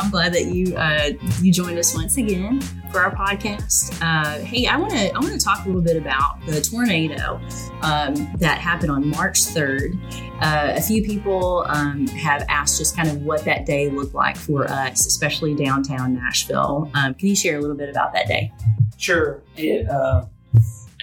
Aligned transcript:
I'm 0.00 0.10
glad 0.10 0.32
that 0.32 0.46
you 0.46 0.74
uh, 0.76 1.10
you 1.42 1.52
joined 1.52 1.78
us 1.78 1.94
once 1.94 2.16
again 2.16 2.62
for 2.90 3.00
our 3.00 3.14
podcast. 3.14 3.98
Uh, 4.00 4.42
hey, 4.42 4.66
I 4.66 4.76
want 4.78 4.92
to 4.92 5.14
I 5.14 5.18
want 5.18 5.38
to 5.38 5.38
talk 5.38 5.64
a 5.64 5.68
little 5.68 5.82
bit 5.82 5.98
about 5.98 6.40
the 6.46 6.62
tornado 6.62 7.38
um, 7.82 8.14
that 8.38 8.58
happened 8.58 8.90
on 8.90 9.06
March 9.08 9.40
3rd. 9.40 10.00
Uh, 10.40 10.72
a 10.74 10.80
few 10.80 11.02
people 11.02 11.66
um, 11.68 12.06
have 12.08 12.46
asked 12.48 12.78
just 12.78 12.96
kind 12.96 13.10
of 13.10 13.22
what 13.22 13.44
that 13.44 13.66
day 13.66 13.90
looked 13.90 14.14
like 14.14 14.38
for 14.38 14.66
us, 14.70 15.06
especially 15.06 15.54
downtown 15.54 16.14
Nashville. 16.14 16.90
Um, 16.94 17.12
can 17.12 17.28
you 17.28 17.36
share 17.36 17.58
a 17.58 17.60
little 17.60 17.76
bit 17.76 17.90
about 17.90 18.14
that 18.14 18.26
day? 18.26 18.50
Sure. 18.96 19.42
It, 19.58 19.86
uh, 19.86 20.24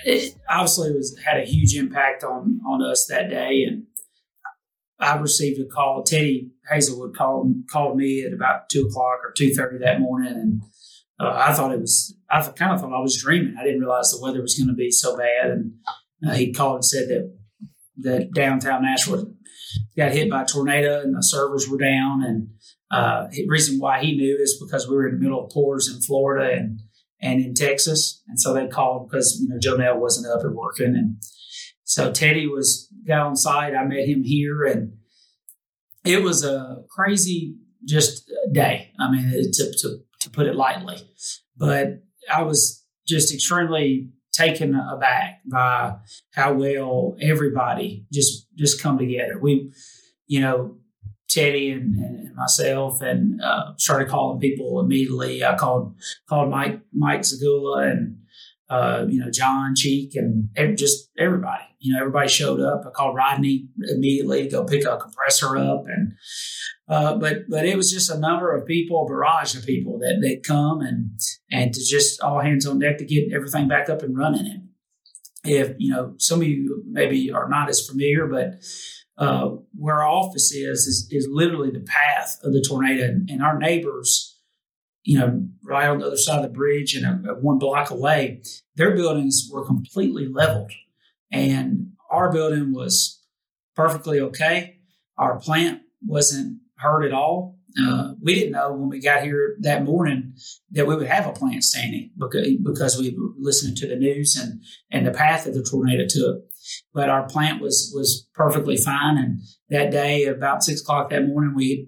it 0.06 0.36
obviously 0.50 0.92
was 0.92 1.16
had 1.20 1.40
a 1.40 1.46
huge 1.46 1.76
impact 1.76 2.24
on 2.24 2.62
on 2.68 2.82
us 2.82 3.06
that 3.06 3.30
day, 3.30 3.64
and 3.64 3.86
I 5.00 5.18
received 5.18 5.60
a 5.60 5.66
call. 5.66 6.04
Teddy 6.04 6.50
Hazelwood 6.70 7.16
called 7.16 7.54
called 7.72 7.98
me 7.98 8.24
at 8.24 8.34
about 8.34 8.70
two 8.70 8.88
o'clock 8.88 9.20
or 9.24 9.32
two 9.36 9.54
thirty 9.54 9.78
that 9.80 10.00
morning, 10.00 10.34
and 10.34 10.62
uh, 11.20 11.34
I 11.36 11.54
thought 11.54 11.74
it 11.74 11.80
was. 11.80 12.16
I 12.30 12.42
kind 12.42 12.74
of 12.74 12.82
thought 12.82 12.94
I 12.94 13.00
was 13.00 13.22
dreaming. 13.22 13.56
I 13.60 13.64
didn't 13.64 13.80
realize 13.80 14.12
the 14.12 14.22
weather 14.22 14.42
was 14.42 14.58
going 14.58 14.68
to 14.68 14.74
be 14.74 14.92
so 14.92 15.16
bad, 15.16 15.52
and 15.52 15.74
uh, 16.28 16.34
he 16.34 16.52
called 16.52 16.76
and 16.76 16.86
said 16.86 17.10
that 17.10 17.38
that 18.00 18.34
downtown 18.34 18.84
Nashville 18.84 19.34
got 19.96 20.12
hit 20.12 20.30
by 20.30 20.44
a 20.44 20.46
tornado 20.46 21.02
and 21.02 21.16
the 21.16 21.22
servers 21.22 21.68
were 21.68 21.78
down. 21.78 22.24
And 22.24 22.50
uh, 22.92 23.28
the 23.32 23.48
reason 23.48 23.80
why 23.80 24.02
he 24.02 24.16
knew 24.16 24.38
is 24.40 24.62
because 24.64 24.88
we 24.88 24.96
were 24.96 25.08
in 25.08 25.16
the 25.16 25.22
middle 25.22 25.44
of 25.44 25.52
pours 25.52 25.94
in 25.94 26.02
Florida 26.02 26.54
and 26.56 26.82
and 27.20 27.44
in 27.44 27.56
Texas, 27.56 28.22
and 28.28 28.40
so 28.40 28.54
they 28.54 28.68
called 28.68 29.10
because 29.10 29.40
you 29.42 29.50
know 29.50 29.58
Jonell 29.58 30.00
wasn't 30.00 30.32
up 30.32 30.44
and 30.44 30.56
working, 30.56 30.96
and 30.96 31.18
so 31.88 32.12
Teddy 32.12 32.48
was 32.48 32.90
got 33.08 33.26
on 33.28 33.38
site. 33.38 33.74
I 33.74 33.86
met 33.86 34.10
him 34.10 34.22
here, 34.22 34.66
and 34.66 34.98
it 36.04 36.22
was 36.22 36.44
a 36.44 36.84
crazy 36.90 37.56
just 37.86 38.30
day. 38.52 38.92
I 39.00 39.10
mean, 39.10 39.32
to, 39.32 39.72
to, 39.72 39.98
to 40.20 40.30
put 40.30 40.48
it 40.48 40.56
lightly, 40.56 40.98
but 41.56 42.04
I 42.32 42.42
was 42.42 42.86
just 43.08 43.34
extremely 43.34 44.10
taken 44.34 44.76
aback 44.76 45.40
by 45.50 45.96
how 46.34 46.54
well 46.54 47.16
everybody 47.22 48.06
just 48.12 48.48
just 48.56 48.84
come 48.84 48.98
together. 48.98 49.40
We, 49.40 49.72
you 50.28 50.42
know, 50.42 50.76
Teddy 51.30 51.72
and, 51.72 51.96
and 51.96 52.36
myself, 52.36 53.02
and 53.02 53.42
uh, 53.42 53.78
started 53.78 54.10
calling 54.10 54.42
people 54.42 54.82
immediately. 54.82 55.42
I 55.42 55.56
called 55.56 55.96
called 56.28 56.50
Mike 56.50 56.82
Mike 56.92 57.22
Zagula 57.22 57.90
and 57.90 58.18
uh, 58.70 59.06
you 59.08 59.20
know 59.20 59.32
John 59.32 59.74
Cheek 59.76 60.16
and 60.16 60.50
just 60.78 61.10
everybody 61.18 61.64
you 61.80 61.94
know, 61.94 62.00
everybody 62.00 62.28
showed 62.28 62.60
up. 62.60 62.84
I 62.86 62.90
called 62.90 63.16
Rodney 63.16 63.68
immediately 63.90 64.44
to 64.44 64.50
go 64.50 64.66
pick 64.66 64.86
a 64.86 64.98
compressor 64.98 65.58
up, 65.58 65.86
and 65.88 66.14
uh, 66.90 67.16
but 67.16 67.50
but 67.50 67.66
it 67.66 67.78
was 67.78 67.92
just 67.92 68.10
a 68.10 68.18
number 68.18 68.56
of 68.56 68.66
people, 68.66 69.04
a 69.04 69.08
barrage 69.08 69.56
of 69.56 69.66
people 69.66 70.00
that 70.00 70.18
that 70.22 70.44
come 70.44 70.82
and 70.82 71.20
and 71.52 71.74
to 71.74 71.84
just 71.84 72.22
all 72.22 72.42
hands 72.42 72.66
on 72.66 72.80
deck 72.80 72.98
to 72.98 73.06
get 73.06 73.32
everything 73.34 73.68
back 73.68 73.90
up 73.90 74.02
and 74.02 74.18
running. 74.18 74.48
And 74.48 74.70
if 75.44 75.76
you 75.78 75.92
know, 75.94 76.16
some 76.18 76.42
of 76.42 76.48
you 76.48 76.84
maybe 76.90 77.32
are 77.32 77.48
not 77.48 77.70
as 77.70 77.88
familiar, 77.88 78.28
but 78.28 78.56
uh, 79.18 79.50
where 79.76 80.02
our 80.02 80.08
office 80.08 80.52
is, 80.52 80.88
is 80.88 81.08
is 81.12 81.28
literally 81.30 81.72
the 81.72 81.86
path 81.86 82.40
of 82.44 82.54
the 82.54 82.66
tornado, 82.68 83.04
and, 83.04 83.30
and 83.30 83.44
our 83.44 83.60
neighbors 83.60 84.37
you 85.08 85.18
know, 85.18 85.42
right 85.64 85.88
on 85.88 86.00
the 86.00 86.06
other 86.06 86.18
side 86.18 86.36
of 86.36 86.44
the 86.44 86.50
bridge 86.50 86.94
and 86.94 87.26
one 87.42 87.58
block 87.58 87.92
away, 87.92 88.42
their 88.76 88.94
buildings 88.94 89.50
were 89.50 89.66
completely 89.66 90.28
leveled. 90.28 90.74
And 91.32 91.94
our 92.12 92.30
building 92.30 92.74
was 92.74 93.24
perfectly 93.74 94.20
okay. 94.20 94.80
Our 95.18 95.40
plant 95.40 95.84
wasn't 96.06 96.60
hurt 96.76 97.06
at 97.06 97.14
all. 97.14 97.56
Uh, 97.82 98.16
we 98.22 98.36
didn't 98.36 98.52
know 98.52 98.74
when 98.74 98.90
we 98.90 99.00
got 99.00 99.24
here 99.24 99.56
that 99.62 99.86
morning 99.86 100.34
that 100.72 100.88
we 100.88 100.96
would 100.96 101.08
have 101.08 101.26
a 101.26 101.32
plant 101.32 101.64
standing 101.64 102.12
because, 102.20 102.46
because 102.66 103.00
we 103.00 103.16
were 103.18 103.30
listening 103.40 103.76
to 103.76 103.88
the 103.88 103.96
news 103.96 104.36
and, 104.36 104.62
and 104.92 105.08
the 105.08 105.18
path 105.18 105.46
that 105.46 105.54
the 105.54 105.64
tornado 105.64 106.04
took. 106.06 106.42
But 106.94 107.10
our 107.10 107.26
plant 107.30 107.62
was 107.62 107.94
was 107.96 108.28
perfectly 108.34 108.76
fine. 108.76 109.18
And 109.18 109.40
that 109.70 109.90
day, 109.90 110.26
about 110.26 110.64
six 110.64 110.82
o'clock 110.82 111.12
that 111.12 111.26
morning, 111.26 111.54
we 111.56 111.88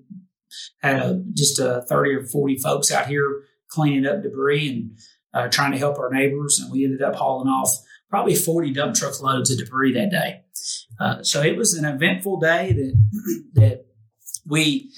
had 0.81 0.97
a, 0.97 1.23
just 1.33 1.59
a 1.59 1.83
30 1.87 2.15
or 2.15 2.23
40 2.25 2.57
folks 2.57 2.91
out 2.91 3.07
here 3.07 3.43
cleaning 3.69 4.05
up 4.05 4.23
debris 4.23 4.69
and 4.69 4.99
uh, 5.33 5.47
trying 5.49 5.71
to 5.71 5.77
help 5.77 5.97
our 5.99 6.11
neighbors. 6.11 6.59
And 6.59 6.71
we 6.71 6.83
ended 6.83 7.01
up 7.01 7.15
hauling 7.15 7.47
off 7.47 7.71
probably 8.09 8.35
40 8.35 8.71
dump 8.73 8.95
truck 8.95 9.21
loads 9.21 9.51
of 9.51 9.59
debris 9.59 9.93
that 9.93 10.11
day. 10.11 10.41
Uh, 10.99 11.23
so 11.23 11.41
it 11.41 11.55
was 11.55 11.73
an 11.73 11.85
eventful 11.85 12.39
day 12.39 12.73
that 12.73 13.43
that 13.53 13.85
we 14.45 14.91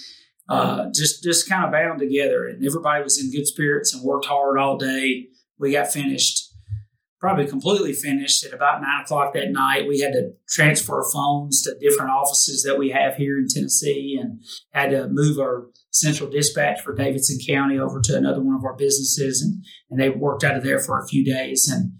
uh, 0.49 0.87
just 0.93 1.23
just 1.23 1.47
kind 1.47 1.65
of 1.65 1.71
bound 1.71 1.99
together, 1.99 2.45
and 2.47 2.65
everybody 2.65 3.03
was 3.03 3.21
in 3.23 3.31
good 3.31 3.47
spirits 3.47 3.93
and 3.93 4.03
worked 4.03 4.25
hard 4.25 4.57
all 4.57 4.77
day. 4.77 5.27
We 5.59 5.71
got 5.71 5.91
finished, 5.91 6.40
probably 7.21 7.47
completely 7.47 7.93
finished 7.93 8.43
at 8.43 8.53
about 8.53 8.81
nine 8.81 9.03
o'clock 9.03 9.33
that 9.33 9.51
night. 9.51 9.87
We 9.87 9.99
had 9.99 10.11
to 10.13 10.31
transfer 10.49 11.03
phones 11.13 11.61
to 11.63 11.75
different 11.79 12.11
offices 12.11 12.63
that 12.63 12.77
we 12.77 12.89
have 12.89 13.15
here 13.15 13.37
in 13.37 13.47
Tennessee, 13.47 14.19
and 14.19 14.43
had 14.71 14.89
to 14.89 15.07
move 15.07 15.39
our 15.39 15.67
central 15.91 16.29
dispatch 16.29 16.81
for 16.81 16.93
Davidson 16.93 17.37
County 17.47 17.79
over 17.79 18.01
to 18.01 18.17
another 18.17 18.41
one 18.41 18.55
of 18.55 18.65
our 18.65 18.75
businesses, 18.75 19.41
and 19.41 19.63
and 19.89 19.99
they 19.99 20.09
worked 20.09 20.43
out 20.43 20.57
of 20.57 20.63
there 20.63 20.79
for 20.79 20.99
a 20.99 21.07
few 21.07 21.23
days 21.23 21.71
and 21.71 21.93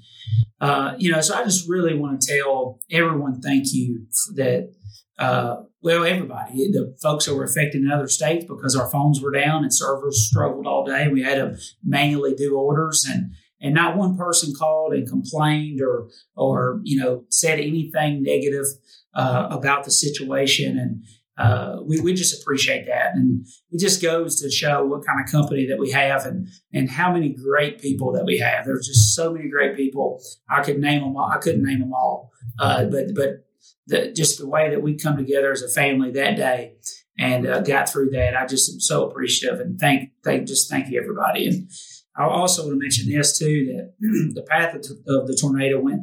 uh, 0.62 0.94
you 1.00 1.12
know, 1.12 1.22
so 1.22 1.36
I 1.36 1.44
just 1.44 1.68
really 1.68 1.98
want 1.98 2.22
to 2.22 2.38
tell 2.38 2.80
everyone 2.92 3.42
thank 3.42 3.74
you 3.74 4.06
that, 4.36 4.72
uh, 5.18 5.56
well, 5.82 6.06
everybody, 6.06 6.72
the 6.72 6.96
folks 7.02 7.26
that 7.26 7.34
were 7.34 7.44
affected 7.44 7.82
in 7.82 7.92
other 7.92 8.08
states 8.08 8.46
because 8.48 8.76
our 8.76 8.88
phones 8.88 9.20
were 9.20 9.32
down 9.32 9.64
and 9.64 9.74
servers 9.74 10.28
struggled 10.28 10.68
all 10.68 10.86
day. 10.86 11.08
We 11.08 11.24
had 11.24 11.36
to 11.36 11.58
manually 11.84 12.36
do 12.36 12.56
orders 12.56 13.08
and, 13.12 13.34
and 13.62 13.74
not 13.76 13.98
one 13.98 14.18
person 14.18 14.54
called 14.58 14.94
and 14.94 15.08
complained 15.08 15.82
or, 15.82 16.10
or, 16.36 16.80
you 16.84 17.00
know, 17.02 17.24
said 17.30 17.60
anything 17.60 18.24
negative, 18.24 18.66
uh, 19.14 19.48
about 19.52 19.84
the 19.84 19.92
situation. 19.92 20.78
And, 20.78 21.04
uh, 21.38 21.82
we, 21.84 22.00
we 22.02 22.14
just 22.14 22.40
appreciate 22.40 22.86
that. 22.86 23.16
And 23.16 23.46
it 23.72 23.80
just 23.80 24.02
goes 24.02 24.40
to 24.42 24.52
show 24.52 24.86
what 24.86 25.06
kind 25.06 25.20
of 25.24 25.32
company 25.32 25.66
that 25.68 25.80
we 25.80 25.90
have 25.92 26.26
and, 26.26 26.48
and 26.74 26.90
how 26.90 27.12
many 27.12 27.30
great 27.34 27.82
people 27.82 28.12
that 28.14 28.26
we 28.26 28.38
have. 28.38 28.66
There's 28.66 28.88
just 28.88 29.16
so 29.16 29.34
many 29.34 29.50
great 29.50 29.76
people. 29.76 30.22
I 30.50 30.62
could 30.62 30.80
name 30.80 31.02
them 31.02 31.16
all. 31.16 31.32
I 31.32 31.38
couldn't 31.38 31.64
name 31.64 31.80
them 31.80 31.94
all. 31.94 32.32
Uh, 32.60 32.86
but, 32.86 33.16
but 33.16 33.48
the, 33.88 34.12
just 34.12 34.38
the 34.38 34.48
way 34.48 34.70
that 34.70 34.84
we 34.84 34.98
come 34.98 35.18
together 35.18 35.52
as 35.52 35.64
a 35.64 35.70
family 35.70 36.12
that 36.12 36.36
day 36.36 36.74
and 37.18 37.48
uh, 37.48 37.62
got 37.62 37.90
through 37.90 38.12
that, 38.12 38.36
I 38.36 38.46
just 38.46 38.72
am 38.72 38.80
so 38.80 39.10
appreciative 39.10 39.60
and 39.60 39.80
thank, 39.80 40.12
thank, 40.24 40.48
just 40.48 40.70
thank 40.70 40.92
you 40.92 41.02
everybody. 41.02 41.48
And 41.48 41.72
I 42.18 42.24
also 42.24 42.64
want 42.64 42.74
to 42.74 42.80
mention 42.80 43.10
this 43.10 43.38
too, 43.38 43.66
that 43.68 43.94
the 44.36 44.44
path 44.44 44.76
of, 44.76 44.82
of 45.08 45.28
the 45.28 45.38
tornado 45.40 45.80
went 45.80 46.02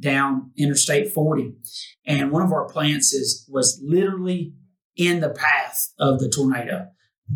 down 0.00 0.50
Interstate 0.56 1.12
40. 1.12 1.52
And 2.06 2.30
one 2.30 2.42
of 2.42 2.52
our 2.52 2.66
plants 2.66 3.12
is, 3.12 3.46
was 3.48 3.80
literally 3.84 4.54
in 4.96 5.20
the 5.20 5.30
path 5.30 5.92
of 5.98 6.18
the 6.20 6.28
tornado, 6.28 6.88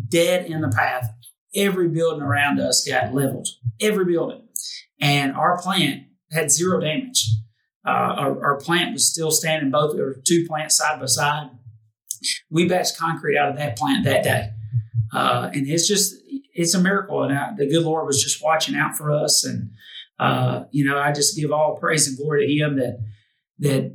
dead 0.09 0.45
in 0.45 0.61
the 0.61 0.69
path. 0.69 1.09
Every 1.55 1.87
building 1.87 2.21
around 2.21 2.59
us 2.59 2.85
got 2.87 3.13
leveled, 3.13 3.47
every 3.79 4.05
building. 4.05 4.45
And 4.99 5.33
our 5.33 5.61
plant 5.61 6.03
had 6.31 6.51
zero 6.51 6.81
damage. 6.81 7.25
Uh, 7.87 7.91
our, 7.91 8.43
our, 8.43 8.57
plant 8.59 8.93
was 8.93 9.09
still 9.09 9.29
standing 9.29 9.69
both, 9.69 9.97
or 9.97 10.21
two 10.27 10.45
plants 10.47 10.77
side 10.77 10.99
by 10.99 11.05
side. 11.05 11.49
We 12.49 12.67
batched 12.67 12.97
concrete 12.97 13.37
out 13.37 13.49
of 13.49 13.57
that 13.57 13.77
plant 13.77 14.03
that 14.05 14.23
day. 14.23 14.49
Uh, 15.13 15.51
and 15.53 15.67
it's 15.67 15.87
just, 15.87 16.15
it's 16.55 16.73
a 16.73 16.81
miracle. 16.81 17.23
And 17.23 17.37
I, 17.37 17.53
the 17.55 17.67
good 17.67 17.83
Lord 17.83 18.07
was 18.07 18.23
just 18.23 18.43
watching 18.43 18.75
out 18.75 18.95
for 18.95 19.11
us. 19.11 19.45
And, 19.45 19.71
uh, 20.17 20.63
you 20.71 20.85
know, 20.85 20.97
I 20.97 21.11
just 21.11 21.37
give 21.37 21.51
all 21.51 21.77
praise 21.77 22.07
and 22.07 22.17
glory 22.17 22.47
to 22.47 22.53
Him 22.53 22.77
that, 22.77 22.99
that 23.59 23.93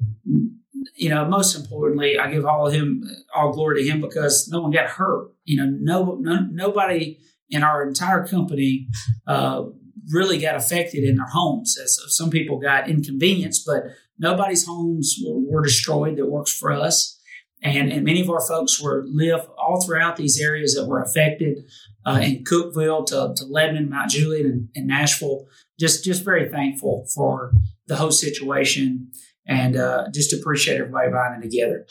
you 0.94 1.08
know, 1.08 1.24
most 1.24 1.56
importantly, 1.56 2.18
I 2.18 2.30
give 2.30 2.44
all 2.44 2.66
of 2.66 2.72
him 2.72 3.02
all 3.34 3.52
glory 3.52 3.82
to 3.82 3.88
him 3.88 4.00
because 4.00 4.48
no 4.50 4.60
one 4.60 4.70
got 4.70 4.86
hurt. 4.86 5.30
You 5.44 5.58
know, 5.58 5.76
no, 5.80 6.18
no 6.20 6.46
nobody 6.50 7.18
in 7.48 7.62
our 7.62 7.86
entire 7.86 8.26
company 8.26 8.86
uh, 9.26 9.64
really 10.10 10.38
got 10.38 10.56
affected 10.56 11.04
in 11.04 11.16
their 11.16 11.26
homes. 11.26 11.76
As 11.82 11.98
some 12.08 12.30
people 12.30 12.58
got 12.58 12.88
inconvenienced, 12.88 13.66
but 13.66 13.84
nobody's 14.18 14.66
homes 14.66 15.16
were, 15.24 15.38
were 15.38 15.64
destroyed 15.64 16.16
that 16.16 16.26
works 16.26 16.52
for 16.52 16.72
us. 16.72 17.18
And, 17.62 17.92
and 17.92 18.04
many 18.04 18.22
of 18.22 18.30
our 18.30 18.46
folks 18.46 18.80
were 18.80 19.04
live 19.06 19.46
all 19.58 19.84
throughout 19.84 20.16
these 20.16 20.40
areas 20.40 20.74
that 20.74 20.86
were 20.86 21.02
affected 21.02 21.58
uh, 22.06 22.20
in 22.22 22.44
Cookeville 22.44 23.06
to, 23.06 23.34
to 23.36 23.44
Lebanon, 23.44 23.90
Mount 23.90 24.10
Juliet, 24.10 24.46
and, 24.46 24.68
and 24.74 24.86
Nashville. 24.86 25.46
Just 25.78 26.04
just 26.04 26.24
very 26.24 26.48
thankful 26.48 27.06
for 27.14 27.52
the 27.86 27.96
whole 27.96 28.10
situation 28.10 29.10
and 29.46 29.76
uh, 29.76 30.08
just 30.12 30.32
appreciate 30.32 30.78
everybody 30.78 31.10
buying 31.10 31.40
it 31.40 31.42
together. 31.42 31.86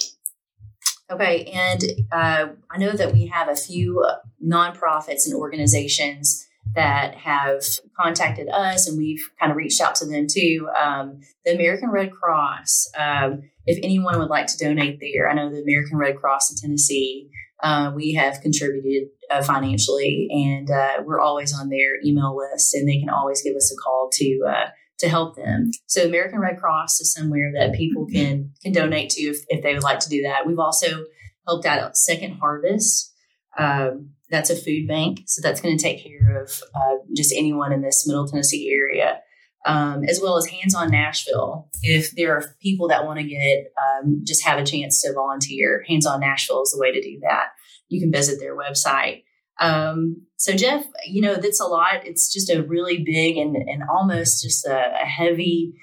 Okay, 1.11 1.45
and 1.45 1.83
uh, 2.11 2.47
I 2.69 2.77
know 2.77 2.91
that 2.91 3.13
we 3.13 3.27
have 3.27 3.50
a 3.50 3.56
few 3.56 4.06
nonprofits 4.45 5.25
and 5.25 5.33
organizations 5.33 6.45
that 6.75 7.15
have 7.15 7.63
contacted 8.00 8.47
us, 8.50 8.88
and 8.88 8.97
we've 8.97 9.27
kind 9.39 9.51
of 9.51 9.57
reached 9.57 9.81
out 9.81 9.95
to 9.95 10.06
them 10.06 10.27
too. 10.29 10.69
Um, 10.79 11.21
the 11.45 11.56
American 11.56 11.89
Red 11.89 12.11
Cross, 12.11 12.91
um, 12.97 13.41
if 13.65 13.79
anyone 13.83 14.19
would 14.19 14.29
like 14.29 14.47
to 14.47 14.57
donate 14.57 15.00
there, 15.00 15.29
I 15.29 15.33
know 15.33 15.50
the 15.50 15.63
American 15.63 15.97
Red 15.97 16.17
Cross 16.17 16.51
in 16.51 16.57
Tennessee 16.57 17.29
uh, 17.61 17.91
we 17.94 18.13
have 18.13 18.41
contributed 18.41 19.09
uh, 19.29 19.44
financially, 19.44 20.27
and 20.31 20.69
uh, 20.71 21.03
we're 21.03 21.19
always 21.19 21.53
on 21.53 21.69
their 21.69 22.00
email 22.06 22.38
list, 22.38 22.73
and 22.73 22.88
they 22.88 23.00
can 23.00 23.09
always 23.09 23.41
give 23.41 23.56
us 23.56 23.71
a 23.71 23.81
call 23.81 24.09
to 24.13 24.39
uh, 24.47 24.69
to 25.00 25.09
help 25.09 25.35
them. 25.35 25.71
So 25.88 26.06
American 26.06 26.39
Red 26.39 26.59
Cross 26.59 27.00
is 27.00 27.13
somewhere 27.13 27.51
that 27.57 27.73
people 27.73 28.06
can 28.06 28.51
can 28.63 28.71
donate 28.71 29.09
to 29.11 29.21
if, 29.23 29.44
if 29.50 29.61
they 29.61 29.73
would 29.73 29.83
like 29.83 30.00
to 30.00 30.09
do 30.09 30.23
that. 30.23 30.47
We've 30.47 30.59
also 30.59 31.06
helped 31.47 31.65
out 31.65 31.97
Second 31.97 32.38
Harvest. 32.39 33.13
Um, 33.57 34.11
that's 34.29 34.50
a 34.50 34.56
food 34.56 34.88
bank, 34.88 35.21
so 35.25 35.41
that's 35.41 35.59
going 35.59 35.77
to 35.77 35.83
take 35.83 36.03
care 36.03 36.41
of 36.41 36.51
uh, 36.75 36.97
just 37.15 37.33
anyone 37.35 37.73
in 37.73 37.81
this 37.81 38.07
Middle 38.07 38.27
Tennessee 38.27 38.71
area 38.73 39.19
um, 39.65 40.03
as 40.06 40.19
well 40.21 40.38
as 40.38 40.47
Hands 40.47 40.73
on 40.75 40.91
Nashville. 40.91 41.69
If 41.81 42.11
there 42.11 42.35
are 42.35 42.56
people 42.61 42.88
that 42.89 43.06
want 43.06 43.19
to 43.19 43.25
get 43.25 43.73
um, 43.77 44.21
just 44.25 44.44
have 44.45 44.59
a 44.59 44.65
chance 44.65 45.01
to 45.01 45.13
volunteer, 45.13 45.83
Hands 45.88 46.06
on 46.06 46.21
Nashville 46.21 46.63
is 46.63 46.71
the 46.71 46.79
way 46.79 46.91
to 46.91 47.01
do 47.01 47.19
that. 47.21 47.47
You 47.89 48.00
can 48.00 48.11
visit 48.11 48.39
their 48.39 48.56
website. 48.56 49.23
Um, 49.59 50.25
so 50.38 50.53
Jeff, 50.53 50.85
you 51.06 51.21
know 51.21 51.35
that's 51.35 51.59
a 51.59 51.65
lot. 51.65 52.06
It's 52.06 52.31
just 52.31 52.50
a 52.50 52.63
really 52.63 53.03
big 53.03 53.38
and 53.38 53.56
and 53.56 53.83
almost 53.91 54.41
just 54.41 54.65
a, 54.65 54.94
a 55.01 55.06
heavy, 55.06 55.73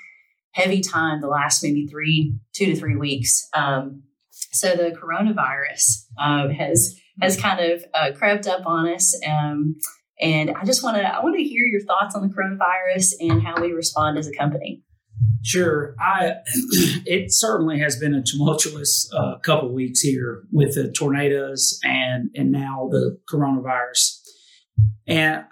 heavy 0.52 0.80
time. 0.80 1.20
The 1.20 1.28
last 1.28 1.62
maybe 1.62 1.86
three, 1.86 2.34
two 2.54 2.66
to 2.66 2.76
three 2.76 2.96
weeks. 2.96 3.46
Um, 3.54 4.02
so 4.30 4.74
the 4.74 4.96
coronavirus 4.96 6.06
uh, 6.18 6.48
has 6.48 6.98
has 7.20 7.38
kind 7.38 7.60
of 7.60 7.84
uh, 7.94 8.12
crept 8.16 8.46
up 8.46 8.66
on 8.66 8.88
us. 8.88 9.18
Um, 9.26 9.76
and 10.20 10.50
I 10.50 10.64
just 10.64 10.82
want 10.82 10.96
to 10.96 11.02
I 11.02 11.22
want 11.22 11.36
to 11.36 11.42
hear 11.42 11.66
your 11.66 11.82
thoughts 11.82 12.14
on 12.14 12.22
the 12.22 12.34
coronavirus 12.34 13.14
and 13.20 13.42
how 13.42 13.60
we 13.60 13.72
respond 13.72 14.18
as 14.18 14.26
a 14.26 14.32
company. 14.32 14.82
Sure, 15.42 15.94
I 16.00 16.32
it 17.06 17.32
certainly 17.32 17.78
has 17.78 17.98
been 17.98 18.14
a 18.14 18.22
tumultuous 18.22 19.10
uh, 19.14 19.38
couple 19.38 19.72
weeks 19.72 20.00
here 20.00 20.44
with 20.52 20.74
the 20.74 20.90
tornadoes 20.90 21.78
and 21.82 22.30
and 22.34 22.50
now 22.50 22.88
the 22.90 23.18
coronavirus, 23.30 24.20
and 25.06 25.44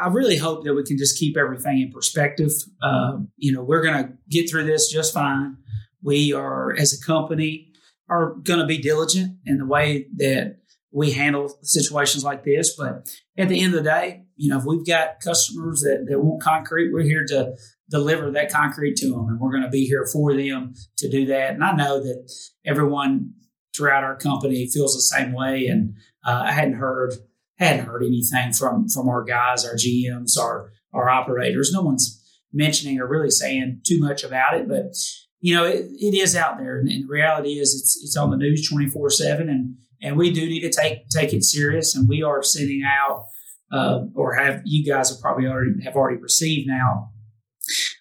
I 0.00 0.08
really 0.08 0.36
hope 0.36 0.64
that 0.64 0.74
we 0.74 0.84
can 0.84 0.96
just 0.96 1.18
keep 1.18 1.36
everything 1.36 1.80
in 1.80 1.92
perspective. 1.92 2.52
Uh, 2.82 3.18
you 3.36 3.52
know, 3.52 3.62
we're 3.62 3.82
going 3.82 4.04
to 4.04 4.12
get 4.30 4.48
through 4.48 4.64
this 4.64 4.90
just 4.90 5.12
fine. 5.12 5.56
We 6.02 6.32
are, 6.32 6.72
as 6.78 6.92
a 6.92 7.04
company, 7.04 7.72
are 8.08 8.34
going 8.44 8.60
to 8.60 8.66
be 8.66 8.78
diligent 8.78 9.38
in 9.44 9.58
the 9.58 9.66
way 9.66 10.06
that 10.16 10.58
we 10.90 11.12
handle 11.12 11.58
situations 11.62 12.24
like 12.24 12.44
this. 12.44 12.76
But 12.76 13.08
at 13.36 13.48
the 13.48 13.60
end 13.60 13.74
of 13.74 13.84
the 13.84 13.90
day, 13.90 14.24
you 14.36 14.50
know, 14.50 14.58
if 14.58 14.64
we've 14.64 14.86
got 14.86 15.20
customers 15.20 15.80
that, 15.80 16.06
that 16.08 16.20
want 16.20 16.42
concrete, 16.42 16.92
we're 16.92 17.02
here 17.02 17.24
to 17.26 17.56
deliver 17.90 18.30
that 18.30 18.52
concrete 18.52 18.96
to 18.96 19.10
them 19.10 19.28
and 19.28 19.40
we're 19.40 19.50
going 19.50 19.62
to 19.62 19.70
be 19.70 19.86
here 19.86 20.06
for 20.12 20.34
them 20.34 20.74
to 20.98 21.10
do 21.10 21.26
that. 21.26 21.54
And 21.54 21.64
I 21.64 21.72
know 21.72 22.02
that 22.02 22.30
everyone 22.66 23.34
throughout 23.76 24.04
our 24.04 24.16
company 24.16 24.66
feels 24.66 24.94
the 24.94 25.16
same 25.16 25.32
way. 25.32 25.66
And 25.66 25.94
uh, 26.26 26.42
I 26.46 26.52
hadn't 26.52 26.74
heard, 26.74 27.14
hadn't 27.58 27.86
heard 27.86 28.02
anything 28.04 28.52
from, 28.52 28.88
from 28.88 29.08
our 29.08 29.24
guys, 29.24 29.64
our 29.64 29.74
GMs, 29.74 30.38
our, 30.38 30.72
our 30.92 31.08
operators. 31.08 31.72
No 31.72 31.82
one's 31.82 32.14
mentioning 32.52 32.98
or 32.98 33.06
really 33.06 33.30
saying 33.30 33.80
too 33.86 34.00
much 34.00 34.24
about 34.24 34.54
it, 34.54 34.68
but 34.68 34.94
you 35.40 35.54
know, 35.54 35.64
it, 35.64 35.86
it 35.98 36.14
is 36.14 36.34
out 36.34 36.58
there. 36.58 36.78
And, 36.78 36.88
and 36.88 37.04
the 37.04 37.08
reality 37.08 37.58
is 37.58 37.74
it's, 37.74 38.02
it's 38.02 38.16
on 38.16 38.30
the 38.30 38.36
news 38.36 38.68
24 38.68 39.10
seven 39.10 39.48
and, 39.48 39.76
and 40.02 40.16
we 40.16 40.32
do 40.32 40.46
need 40.46 40.60
to 40.60 40.70
take 40.70 41.08
take 41.08 41.32
it 41.32 41.44
serious. 41.44 41.94
And 41.94 42.08
we 42.08 42.22
are 42.22 42.42
sending 42.42 42.82
out, 42.84 43.24
uh, 43.72 44.04
or 44.14 44.34
have 44.34 44.62
you 44.64 44.84
guys 44.84 45.10
have 45.10 45.20
probably 45.20 45.46
already 45.46 45.82
have 45.84 45.96
already 45.96 46.20
received 46.20 46.68
now 46.68 47.10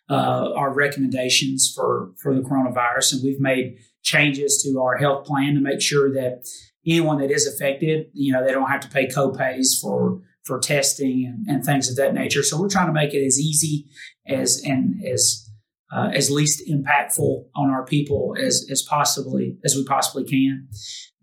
uh, 0.09 0.53
our 0.55 0.73
recommendations 0.73 1.71
for 1.73 2.11
for 2.21 2.33
the 2.35 2.41
coronavirus, 2.41 3.13
and 3.13 3.23
we've 3.23 3.39
made 3.39 3.77
changes 4.03 4.61
to 4.63 4.79
our 4.79 4.97
health 4.97 5.25
plan 5.25 5.55
to 5.55 5.61
make 5.61 5.81
sure 5.81 6.13
that 6.13 6.45
anyone 6.85 7.19
that 7.19 7.31
is 7.31 7.45
affected, 7.45 8.07
you 8.13 8.31
know, 8.31 8.45
they 8.45 8.53
don't 8.53 8.69
have 8.69 8.79
to 8.81 8.89
pay 8.89 9.07
copays 9.07 9.79
for 9.81 10.21
for 10.45 10.59
testing 10.59 11.25
and, 11.25 11.45
and 11.53 11.65
things 11.65 11.89
of 11.89 11.97
that 11.97 12.13
nature. 12.13 12.41
So 12.41 12.59
we're 12.59 12.69
trying 12.69 12.87
to 12.87 12.93
make 12.93 13.13
it 13.13 13.25
as 13.25 13.39
easy 13.39 13.87
as 14.25 14.61
and 14.63 15.03
as 15.05 15.46
uh, 15.91 16.09
as 16.13 16.29
least 16.29 16.63
impactful 16.69 17.45
on 17.55 17.69
our 17.69 17.85
people 17.85 18.35
as 18.39 18.67
as 18.71 18.81
possibly 18.81 19.57
as 19.63 19.75
we 19.75 19.83
possibly 19.85 20.23
can 20.23 20.67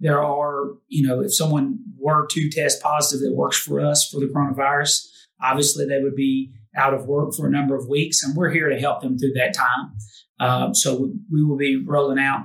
there 0.05 0.23
are, 0.23 0.75
you 0.89 1.07
know, 1.07 1.21
if 1.21 1.35
someone 1.35 1.79
were 1.97 2.27
to 2.31 2.51
test 2.51 2.83
positive 2.83 3.27
that 3.27 3.35
works 3.35 3.59
for 3.59 3.81
us 3.81 4.07
for 4.11 4.21
the 4.21 4.27
coronavirus, 4.27 5.07
obviously 5.43 5.87
they 5.87 6.03
would 6.03 6.15
be 6.15 6.53
out 6.77 6.93
of 6.93 7.07
work 7.07 7.33
for 7.35 7.47
a 7.47 7.51
number 7.51 7.75
of 7.75 7.89
weeks, 7.89 8.23
and 8.23 8.37
we're 8.37 8.51
here 8.51 8.69
to 8.69 8.79
help 8.79 9.01
them 9.01 9.17
through 9.19 9.33
that 9.33 9.55
time. 9.55 9.95
Uh, 10.41 10.75
so 10.75 11.11
we 11.31 11.43
will 11.43 11.57
be 11.57 11.83
rolling 11.83 12.19
out 12.19 12.43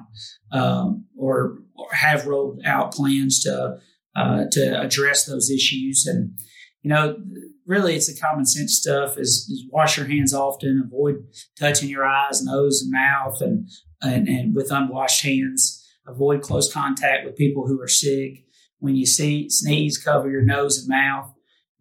uh, 0.54 0.92
or, 1.18 1.58
or, 1.76 1.88
have 1.92 2.28
rolled 2.28 2.62
out 2.64 2.94
plans 2.94 3.42
to 3.42 3.78
uh, 4.16 4.46
to 4.52 4.80
address 4.80 5.26
those 5.26 5.50
issues. 5.50 6.06
And 6.06 6.40
you 6.82 6.90
know, 6.90 7.18
really, 7.70 7.96
it's 7.96 8.14
the 8.14 8.20
common 8.20 8.46
sense 8.46 8.76
stuff: 8.76 9.18
is, 9.18 9.48
is 9.50 9.66
wash 9.72 9.96
your 9.96 10.08
hands 10.08 10.34
often, 10.34 10.84
avoid 10.86 11.24
touching 11.58 11.88
your 11.88 12.06
eyes, 12.06 12.44
nose, 12.44 12.82
and 12.82 12.92
mouth, 12.92 13.40
and 13.40 13.70
and, 14.02 14.28
and 14.28 14.56
with 14.56 14.72
unwashed 14.72 15.24
hands. 15.24 15.86
Avoid 16.08 16.42
close 16.42 16.74
contact 16.74 17.26
with 17.26 17.38
people 17.38 17.68
who 17.68 17.80
are 17.80 17.88
sick. 17.88 18.46
When 18.80 18.96
you 18.96 19.06
see, 19.06 19.50
sneeze, 19.50 19.98
cover 19.98 20.30
your 20.30 20.42
nose 20.42 20.80
and 20.80 20.90
mouth. 20.90 21.32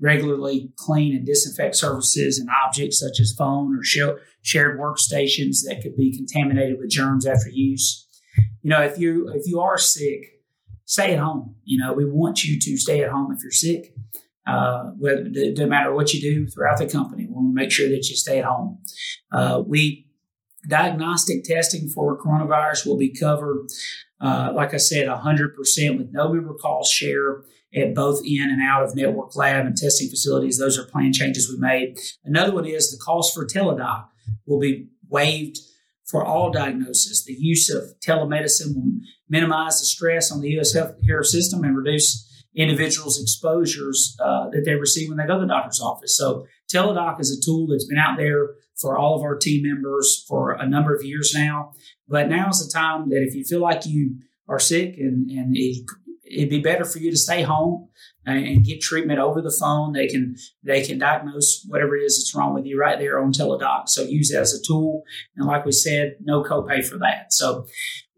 Regularly 0.01 0.71
clean 0.77 1.17
and 1.17 1.27
disinfect 1.27 1.75
surfaces 1.75 2.39
and 2.39 2.49
objects 2.65 3.01
such 3.01 3.19
as 3.19 3.35
phone 3.37 3.77
or 3.77 3.83
shared 3.83 4.79
workstations 4.79 5.63
that 5.67 5.81
could 5.83 5.97
be 5.97 6.17
contaminated 6.17 6.79
with 6.79 6.91
germs 6.91 7.27
after 7.27 7.49
use. 7.51 8.07
You 8.63 8.71
know, 8.71 8.83
if 8.83 8.99
you 8.99 9.29
if 9.35 9.43
you 9.47 9.59
are 9.61 9.79
sick, 9.79 10.21
stay 10.85 11.15
at 11.15 11.19
home. 11.19 11.57
You 11.65 11.79
know, 11.79 11.95
we 11.95 12.05
want 12.05 12.45
you 12.45 12.61
to 12.61 12.77
stay 12.77 13.03
at 13.03 13.11
home 13.11 13.33
if 13.33 13.43
you're 13.43 13.51
sick. 13.51 13.93
Uh, 14.49 14.93
doesn't 15.03 15.69
matter 15.69 15.95
what 15.95 16.15
you 16.15 16.21
do 16.21 16.47
throughout 16.47 16.79
the 16.79 16.89
company, 16.89 17.27
we 17.27 17.33
want 17.33 17.51
to 17.51 17.55
make 17.55 17.71
sure 17.71 17.89
that 17.89 18.09
you 18.09 18.17
stay 18.17 18.39
at 18.39 18.45
home. 18.45 18.79
Uh, 19.31 19.63
we 19.67 20.07
diagnostic 20.69 21.45
testing 21.45 21.89
for 21.89 22.19
coronavirus 22.19 22.87
will 22.87 22.97
be 22.97 23.15
covered 23.15 23.69
uh, 24.21 24.53
like 24.55 24.75
I 24.75 24.79
said, 24.79 25.07
100% 25.07 25.99
with 25.99 26.09
no 26.13 26.33
member 26.33 26.55
cost 26.55 26.93
share 26.93 27.43
at 27.75 27.95
both 27.95 28.21
in 28.25 28.51
and 28.51 28.63
out 28.63 28.83
of 28.83 28.97
network 28.97 29.37
lab 29.37 29.67
and 29.67 29.77
testing 29.77 30.09
facilities. 30.09 30.59
Those 30.59 30.79
are 30.79 30.85
plan 30.85 31.13
changes 31.13 31.49
we 31.49 31.59
made. 31.59 31.99
Another 32.25 32.53
one 32.53 32.67
is 32.67 32.91
the 32.91 32.99
cost 32.99 33.35
for 33.35 33.47
Teladoc 33.47 34.07
will 34.47 34.59
be 34.59 34.89
waived 35.09 35.59
for 36.07 36.25
all 36.25 36.51
diagnosis. 36.51 37.25
The 37.25 37.35
use 37.35 37.71
of 37.71 37.85
telemedicine 38.05 38.75
will 38.75 38.93
minimize 39.29 39.79
the 39.79 39.87
stress 39.87 40.33
on 40.33 40.41
the 40.41 40.49
U.S. 40.51 40.75
healthcare 40.75 41.25
system 41.25 41.63
and 41.63 41.77
reduce 41.77 42.25
individuals' 42.57 43.21
exposures 43.21 44.17
uh, 44.23 44.49
that 44.51 44.63
they 44.65 44.75
receive 44.75 45.09
when 45.09 45.19
they 45.19 45.27
go 45.27 45.35
to 45.35 45.41
the 45.41 45.47
doctor's 45.47 45.81
office. 45.81 46.17
So 46.17 46.47
Teladoc 46.73 47.21
is 47.21 47.31
a 47.31 47.45
tool 47.45 47.67
that's 47.69 47.87
been 47.87 47.99
out 47.99 48.17
there 48.17 48.51
for 48.77 48.97
all 48.97 49.17
of 49.17 49.23
our 49.23 49.37
team 49.37 49.63
members 49.65 50.25
for 50.29 50.53
a 50.53 50.67
number 50.67 50.95
of 50.95 51.05
years 51.05 51.35
now. 51.35 51.73
But 52.09 52.29
now 52.29 52.49
is 52.49 52.65
the 52.65 52.73
time 52.73 53.11
that 53.11 53.23
if 53.23 53.35
you 53.35 53.45
feel 53.45 53.61
like 53.61 53.87
you 53.87 54.17
are 54.49 54.59
sick 54.59 54.95
and, 54.99 55.31
and 55.31 55.57
it, 55.57 55.85
would 56.37 56.51
be 56.51 56.61
better 56.61 56.85
for 56.85 56.99
you 56.99 57.11
to 57.11 57.17
stay 57.17 57.43
home 57.43 57.89
and, 58.27 58.65
get 58.65 58.81
treatment 58.81 59.19
over 59.19 59.41
the 59.41 59.57
phone. 59.59 59.93
They 59.93 60.07
can 60.09 60.37
they 60.63 60.85
can 60.85 60.99
diagnose 60.99 61.65
whatever 61.67 61.97
it 61.97 62.03
is 62.03 62.19
that's 62.19 62.35
wrong 62.35 62.55
with 62.55 62.67
you 62.67 62.79
right 62.79 62.99
there 62.99 63.19
on 63.19 63.33
Teladoc. 63.33 63.89
So 63.89 64.03
use 64.03 64.31
it 64.31 64.39
as 64.39 64.53
a 64.53 64.63
tool. 64.63 65.05
And 65.37 65.47
like 65.47 65.65
we 65.65 65.73
said, 65.73 66.17
no 66.21 66.43
copay 66.43 66.87
for 66.87 66.99
that. 66.99 67.33
So 67.33 67.67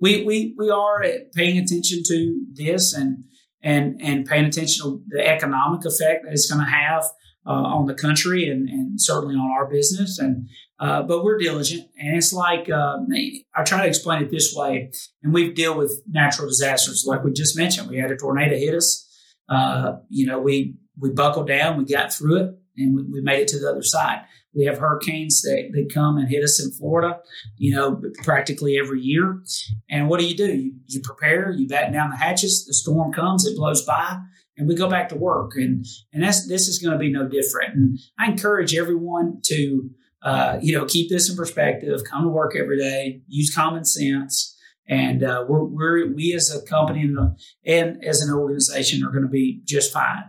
we 0.01 0.25
we 0.25 0.55
we 0.59 0.71
are 0.71 1.05
paying 1.35 1.59
attention 1.59 2.03
to 2.09 2.45
this 2.53 2.93
and 2.93 3.25
and 3.63 4.01
and 4.03 4.27
paying 4.27 4.47
attention 4.47 4.85
to 4.85 5.03
the 5.09 5.27
economic 5.27 5.85
effect 5.85 6.25
that 6.25 6.33
it's 6.33 6.51
going 6.51 6.65
to 6.65 6.71
have 6.71 7.05
uh, 7.47 7.51
on 7.51 7.87
the 7.87 7.95
country 7.95 8.49
and, 8.49 8.69
and 8.69 9.01
certainly 9.01 9.35
on 9.35 9.51
our 9.51 9.67
business. 9.69 10.19
And 10.19 10.49
uh, 10.79 11.03
but 11.03 11.23
we're 11.23 11.39
diligent, 11.39 11.89
and 11.99 12.17
it's 12.17 12.33
like 12.33 12.71
um, 12.71 13.09
I 13.55 13.65
try 13.65 13.83
to 13.83 13.89
explain 13.89 14.23
it 14.23 14.31
this 14.31 14.55
way. 14.55 14.91
And 15.23 15.35
we 15.35 15.53
deal 15.53 15.77
with 15.77 16.03
natural 16.09 16.49
disasters, 16.49 17.05
like 17.07 17.23
we 17.23 17.33
just 17.33 17.57
mentioned. 17.57 17.91
We 17.91 17.99
had 17.99 18.11
a 18.11 18.17
tornado 18.17 18.57
hit 18.57 18.75
us. 18.75 19.07
Uh, 19.49 19.97
you 20.09 20.27
know, 20.27 20.41
we 20.41 20.77
we 20.99 21.11
buckled 21.11 21.49
down, 21.49 21.77
we 21.77 21.85
got 21.85 22.13
through 22.13 22.37
it, 22.37 22.60
and 22.81 22.97
we, 22.97 23.03
we 23.05 23.21
made 23.23 23.41
it 23.41 23.49
to 23.49 23.59
the 23.59 23.71
other 23.71 23.83
side. 23.83 24.23
We 24.55 24.65
have 24.65 24.79
hurricanes 24.79 25.43
that, 25.43 25.71
that 25.73 25.95
come 25.95 26.17
and 26.17 26.29
hit 26.29 26.43
us 26.43 26.63
in 26.63 26.73
Florida, 26.73 27.21
you 27.57 27.75
know, 27.75 28.03
practically 28.25 28.79
every 28.79 29.01
year. 29.01 29.41
And 29.89 30.09
what 30.09 30.19
do 30.19 30.27
you 30.27 30.37
do? 30.37 30.53
You, 30.53 30.73
you 30.87 31.01
prepare, 31.01 31.53
you 31.53 31.69
batten 31.69 31.93
down 31.93 32.11
the 32.11 32.17
hatches, 32.17 32.65
the 32.67 32.75
storm 32.75 33.13
comes, 33.13 33.47
it 33.47 33.57
blows 33.57 33.85
by, 33.85 34.19
and 34.57 34.67
we 34.67 34.75
go 34.75 34.91
back 34.91 35.09
to 35.11 35.17
work. 35.17 35.53
And 35.55 35.85
and 36.13 36.23
that's 36.23 36.49
this 36.49 36.69
is 36.69 36.79
going 36.79 36.93
to 36.93 36.99
be 36.99 37.13
no 37.13 37.29
different. 37.29 37.75
And 37.75 37.99
I 38.19 38.31
encourage 38.31 38.75
everyone 38.75 39.41
to 39.45 39.91
uh, 40.23 40.59
you 40.61 40.77
know 40.77 40.85
keep 40.85 41.09
this 41.09 41.31
in 41.31 41.37
perspective, 41.37 42.01
come 42.11 42.25
to 42.25 42.29
work 42.29 42.57
every 42.57 42.79
day, 42.79 43.23
use 43.29 43.55
common 43.55 43.85
sense. 43.85 44.57
And 44.89 45.23
uh, 45.23 45.45
we're, 45.49 45.63
we're 45.63 46.13
we 46.13 46.35
as 46.35 46.53
a 46.53 46.67
company 46.69 47.03
and, 47.03 47.39
and 47.65 48.05
as 48.05 48.21
an 48.23 48.35
organization 48.35 49.05
are 49.05 49.13
going 49.13 49.23
to 49.23 49.31
be 49.31 49.61
just 49.65 49.93
fine. 49.93 50.25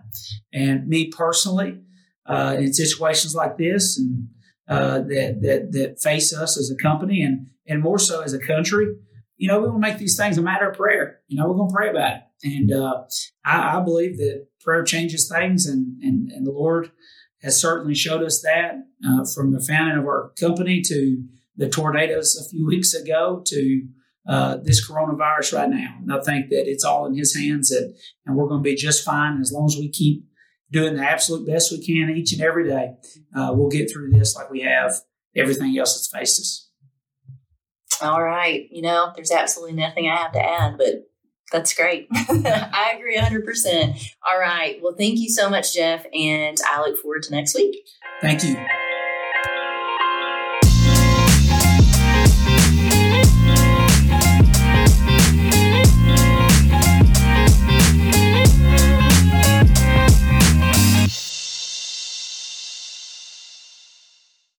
And 0.53 0.87
me 0.87 1.07
personally, 1.07 1.79
uh, 2.31 2.55
in 2.57 2.73
situations 2.73 3.35
like 3.35 3.57
this 3.57 3.97
and 3.97 4.27
uh, 4.67 4.99
that, 4.99 5.39
that 5.41 5.71
that 5.73 6.01
face 6.01 6.33
us 6.33 6.57
as 6.57 6.71
a 6.71 6.81
company 6.81 7.21
and 7.21 7.47
and 7.67 7.81
more 7.81 7.99
so 7.99 8.21
as 8.21 8.33
a 8.33 8.39
country, 8.39 8.87
you 9.37 9.47
know, 9.47 9.59
we 9.59 9.67
want 9.67 9.83
to 9.83 9.89
make 9.89 9.97
these 9.97 10.15
things 10.15 10.37
a 10.37 10.41
matter 10.41 10.69
of 10.69 10.77
prayer. 10.77 11.19
You 11.27 11.37
know, 11.37 11.47
we're 11.47 11.55
going 11.55 11.69
to 11.69 11.75
pray 11.75 11.89
about 11.89 12.17
it. 12.17 12.21
And 12.43 12.71
uh, 12.71 13.03
I, 13.45 13.77
I, 13.77 13.81
believe 13.83 14.17
that 14.17 14.47
prayer 14.61 14.83
changes 14.83 15.29
things, 15.29 15.65
and, 15.65 16.01
and, 16.01 16.31
and 16.31 16.45
the 16.45 16.51
Lord 16.51 16.91
has 17.41 17.59
certainly 17.59 17.95
showed 17.95 18.23
us 18.23 18.41
that 18.41 18.75
uh, 19.07 19.25
from 19.33 19.51
the 19.51 19.59
founding 19.59 19.97
of 19.97 20.05
our 20.05 20.31
company 20.39 20.81
to 20.87 21.23
the 21.55 21.69
tornadoes 21.69 22.35
a 22.35 22.49
few 22.49 22.65
weeks 22.65 22.93
ago 22.93 23.43
to 23.47 23.87
uh, 24.27 24.57
this 24.63 24.87
coronavirus 24.87 25.57
right 25.57 25.69
now. 25.69 25.97
And 25.99 26.13
I 26.13 26.21
think 26.21 26.49
that 26.49 26.69
it's 26.69 26.83
all 26.83 27.05
in 27.05 27.15
His 27.15 27.35
hands, 27.35 27.71
and, 27.71 27.95
and 28.25 28.35
we're 28.35 28.47
going 28.47 28.63
to 28.63 28.69
be 28.69 28.75
just 28.75 29.03
fine 29.03 29.39
as 29.41 29.51
long 29.51 29.65
as 29.65 29.75
we 29.77 29.89
keep 29.89 30.23
doing 30.71 30.95
the 30.95 31.03
absolute 31.03 31.47
best 31.47 31.71
we 31.71 31.85
can 31.85 32.15
each 32.15 32.33
and 32.33 32.41
every 32.41 32.67
day. 32.67 32.95
Uh, 33.35 33.51
we'll 33.53 33.69
get 33.69 33.91
through 33.91 34.11
this 34.11 34.35
like 34.35 34.49
we 34.49 34.61
have 34.61 34.93
everything 35.35 35.77
else 35.77 35.95
that's 35.95 36.07
faced 36.07 36.39
us. 36.39 36.69
All 38.01 38.23
right. 38.23 38.67
You 38.71 38.81
know, 38.81 39.11
there's 39.15 39.31
absolutely 39.31 39.75
nothing 39.75 40.09
I 40.09 40.15
have 40.15 40.31
to 40.31 40.43
add, 40.43 40.77
but 40.77 41.07
that's 41.51 41.73
great. 41.73 42.07
I 42.13 42.93
agree 42.97 43.17
100%. 43.17 44.09
All 44.27 44.39
right. 44.39 44.79
Well, 44.81 44.95
thank 44.97 45.19
you 45.19 45.29
so 45.29 45.49
much, 45.49 45.75
Jeff, 45.75 46.05
and 46.13 46.57
I 46.65 46.81
look 46.81 46.97
forward 46.97 47.23
to 47.23 47.31
next 47.31 47.55
week. 47.55 47.75
Thank 48.21 48.43
you. 48.43 48.55